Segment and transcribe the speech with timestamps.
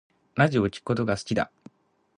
[0.33, 1.51] ラジオを聴くことが好きだ